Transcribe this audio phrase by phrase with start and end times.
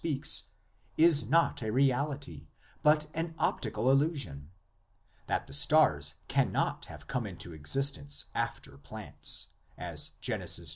[0.03, 0.45] speaks,
[0.97, 2.47] is not a reality,
[2.81, 4.49] but an optical illu sion;
[5.27, 10.69] that the stars cannot have come into existence after plants, as Genesis ii.